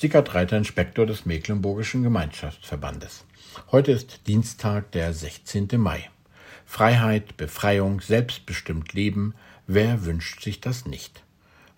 [0.00, 3.24] Sickert Reiter, Inspektor des Mecklenburgischen Gemeinschaftsverbandes.
[3.72, 5.70] Heute ist Dienstag, der 16.
[5.76, 6.08] Mai.
[6.64, 9.34] Freiheit, Befreiung, selbstbestimmt Leben,
[9.66, 11.24] wer wünscht sich das nicht?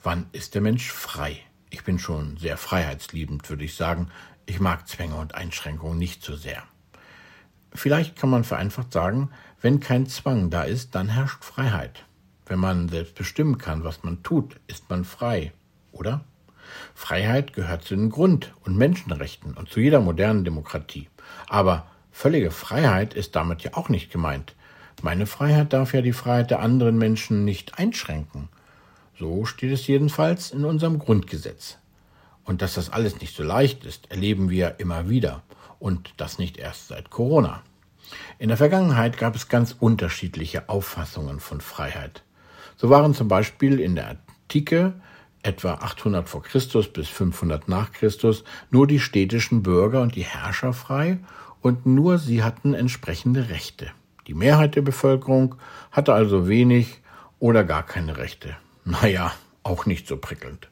[0.02, 1.38] Wann ist der Mensch frei?
[1.70, 4.10] Ich bin schon sehr freiheitsliebend, würde ich sagen.
[4.44, 6.62] Ich mag Zwänge und Einschränkungen nicht so sehr.
[7.72, 9.30] Vielleicht kann man vereinfacht sagen,
[9.62, 12.04] wenn kein Zwang da ist, dann herrscht Freiheit.
[12.44, 15.54] Wenn man selbst bestimmen kann, was man tut, ist man frei,
[15.90, 16.22] oder?
[16.94, 21.08] Freiheit gehört zu den Grund- und Menschenrechten und zu jeder modernen Demokratie.
[21.48, 24.54] Aber völlige Freiheit ist damit ja auch nicht gemeint.
[25.02, 28.48] Meine Freiheit darf ja die Freiheit der anderen Menschen nicht einschränken.
[29.18, 31.78] So steht es jedenfalls in unserem Grundgesetz.
[32.44, 35.42] Und dass das alles nicht so leicht ist, erleben wir immer wieder.
[35.78, 37.62] Und das nicht erst seit Corona.
[38.38, 42.22] In der Vergangenheit gab es ganz unterschiedliche Auffassungen von Freiheit.
[42.76, 44.16] So waren zum Beispiel in der
[44.50, 44.94] Antike
[45.42, 50.72] etwa 800 vor Christus bis 500 nach Christus nur die städtischen Bürger und die Herrscher
[50.72, 51.18] frei
[51.60, 53.90] und nur sie hatten entsprechende Rechte.
[54.26, 55.56] Die Mehrheit der Bevölkerung
[55.90, 57.00] hatte also wenig
[57.38, 58.56] oder gar keine Rechte.
[58.84, 60.68] Naja, auch nicht so prickelnd.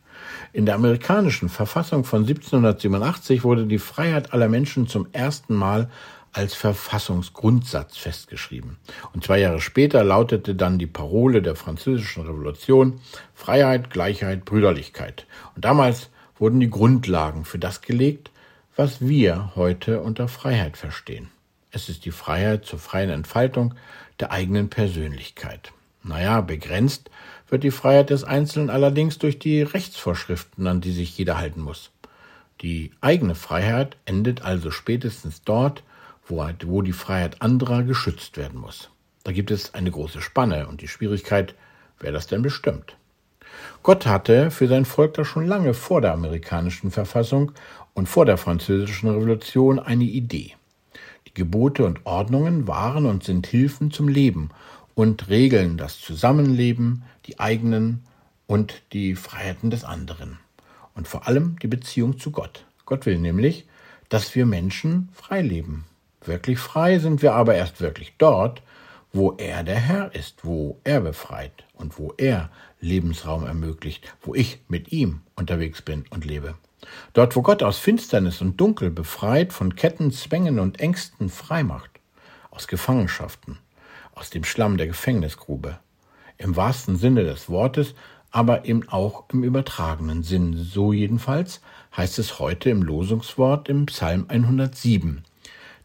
[0.52, 5.90] In der amerikanischen Verfassung von 1787 wurde die Freiheit aller Menschen zum ersten Mal
[6.32, 8.76] als Verfassungsgrundsatz festgeschrieben.
[9.12, 13.00] Und zwei Jahre später lautete dann die Parole der französischen Revolution
[13.34, 15.26] Freiheit, Gleichheit, Brüderlichkeit.
[15.54, 18.30] Und damals wurden die Grundlagen für das gelegt,
[18.76, 21.28] was wir heute unter Freiheit verstehen.
[21.70, 23.74] Es ist die Freiheit zur freien Entfaltung
[24.20, 25.72] der eigenen Persönlichkeit.
[26.02, 27.10] Naja, begrenzt
[27.48, 31.90] wird die Freiheit des Einzelnen allerdings durch die Rechtsvorschriften, an die sich jeder halten muss.
[32.60, 35.82] Die eigene Freiheit endet also spätestens dort,
[36.30, 38.90] wo, die Freiheit anderer geschützt werden muss.
[39.24, 41.54] Da gibt es eine große Spanne und die Schwierigkeit,
[41.98, 42.96] wer das denn bestimmt.
[43.82, 47.52] Gott hatte für sein Volk da schon lange vor der amerikanischen Verfassung
[47.94, 50.54] und vor der französischen Revolution eine Idee.
[51.26, 54.50] Die Gebote und Ordnungen waren und sind Hilfen zum Leben
[54.94, 58.04] und regeln das Zusammenleben, die eigenen
[58.46, 60.38] und die Freiheiten des anderen.
[60.94, 62.64] Und vor allem die Beziehung zu Gott.
[62.86, 63.66] Gott will nämlich,
[64.08, 65.84] dass wir Menschen frei leben.
[66.28, 68.60] Wirklich frei sind wir aber erst wirklich dort,
[69.14, 72.50] wo er der Herr ist, wo er befreit und wo er
[72.80, 76.54] Lebensraum ermöglicht, wo ich mit ihm unterwegs bin und lebe.
[77.14, 81.92] Dort, wo Gott aus Finsternis und Dunkel befreit, von Ketten, Zwängen und Ängsten frei macht,
[82.50, 83.56] aus Gefangenschaften,
[84.14, 85.78] aus dem Schlamm der Gefängnisgrube.
[86.36, 87.94] Im wahrsten Sinne des Wortes,
[88.30, 90.54] aber eben auch im übertragenen Sinn.
[90.58, 91.62] So jedenfalls
[91.96, 95.24] heißt es heute im Losungswort im Psalm 107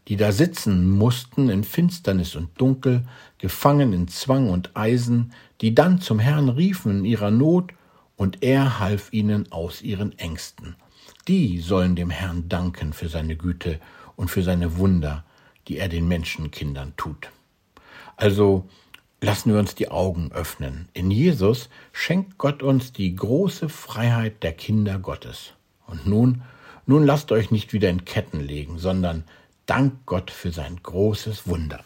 [0.08, 3.04] die da sitzen mussten in Finsternis und Dunkel,
[3.38, 7.72] gefangen in Zwang und Eisen, die dann zum Herrn riefen in ihrer Not,
[8.16, 10.76] und er half ihnen aus ihren Ängsten.
[11.26, 13.80] Die sollen dem Herrn danken für seine Güte
[14.16, 15.24] und für seine Wunder,
[15.68, 17.30] die er den Menschenkindern tut.
[18.16, 18.68] Also
[19.20, 20.88] lassen wir uns die Augen öffnen.
[20.92, 25.52] In Jesus schenkt Gott uns die große Freiheit der Kinder Gottes.
[25.86, 26.42] Und nun,
[26.86, 29.24] nun lasst euch nicht wieder in Ketten legen, sondern
[29.66, 31.84] Dank Gott für sein großes Wunder.